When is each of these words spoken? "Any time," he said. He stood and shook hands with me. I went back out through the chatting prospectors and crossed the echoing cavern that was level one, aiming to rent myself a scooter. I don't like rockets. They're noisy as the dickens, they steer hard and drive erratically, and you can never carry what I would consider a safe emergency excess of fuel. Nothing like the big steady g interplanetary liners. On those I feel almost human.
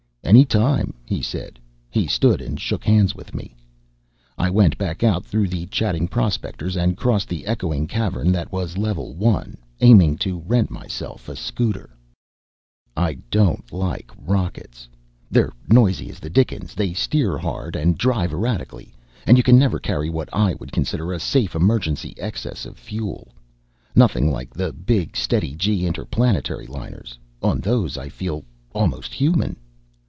"Any 0.23 0.45
time," 0.45 0.93
he 1.03 1.21
said. 1.21 1.59
He 1.89 2.07
stood 2.07 2.39
and 2.39 2.57
shook 2.57 2.85
hands 2.85 3.13
with 3.13 3.35
me. 3.35 3.53
I 4.37 4.49
went 4.49 4.77
back 4.77 5.03
out 5.03 5.25
through 5.25 5.49
the 5.49 5.65
chatting 5.65 6.07
prospectors 6.07 6.77
and 6.77 6.95
crossed 6.95 7.27
the 7.27 7.45
echoing 7.45 7.85
cavern 7.85 8.31
that 8.31 8.49
was 8.49 8.77
level 8.77 9.13
one, 9.13 9.57
aiming 9.81 10.19
to 10.19 10.39
rent 10.39 10.71
myself 10.71 11.27
a 11.27 11.35
scooter. 11.35 11.97
I 12.95 13.15
don't 13.29 13.73
like 13.73 14.09
rockets. 14.17 14.87
They're 15.29 15.51
noisy 15.67 16.09
as 16.09 16.19
the 16.19 16.29
dickens, 16.29 16.75
they 16.75 16.93
steer 16.93 17.37
hard 17.37 17.75
and 17.75 17.97
drive 17.97 18.31
erratically, 18.31 18.93
and 19.27 19.35
you 19.37 19.43
can 19.43 19.59
never 19.59 19.79
carry 19.79 20.09
what 20.09 20.29
I 20.31 20.53
would 20.53 20.71
consider 20.71 21.11
a 21.11 21.19
safe 21.19 21.55
emergency 21.55 22.15
excess 22.17 22.65
of 22.65 22.77
fuel. 22.77 23.33
Nothing 23.95 24.31
like 24.31 24.53
the 24.53 24.71
big 24.71 25.17
steady 25.17 25.55
g 25.55 25.85
interplanetary 25.85 26.67
liners. 26.67 27.19
On 27.43 27.59
those 27.59 27.97
I 27.97 28.07
feel 28.07 28.45
almost 28.73 29.13
human. 29.13 29.57